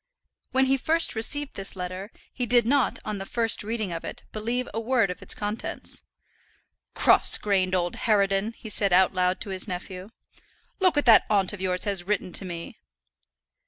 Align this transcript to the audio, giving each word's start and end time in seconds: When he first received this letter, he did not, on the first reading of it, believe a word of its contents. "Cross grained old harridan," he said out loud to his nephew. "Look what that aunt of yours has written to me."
When 0.51 0.65
he 0.65 0.77
first 0.77 1.13
received 1.13 1.53
this 1.53 1.75
letter, 1.75 2.09
he 2.33 2.47
did 2.47 2.65
not, 2.65 2.97
on 3.05 3.19
the 3.19 3.25
first 3.27 3.61
reading 3.61 3.91
of 3.93 4.03
it, 4.03 4.23
believe 4.31 4.67
a 4.73 4.79
word 4.79 5.11
of 5.11 5.21
its 5.21 5.35
contents. 5.35 6.01
"Cross 6.95 7.37
grained 7.37 7.75
old 7.75 7.95
harridan," 7.97 8.53
he 8.53 8.67
said 8.67 8.91
out 8.93 9.13
loud 9.13 9.39
to 9.41 9.51
his 9.51 9.67
nephew. 9.67 10.09
"Look 10.79 10.95
what 10.95 11.05
that 11.05 11.27
aunt 11.29 11.53
of 11.53 11.61
yours 11.61 11.83
has 11.83 12.07
written 12.07 12.31
to 12.33 12.45
me." 12.45 12.77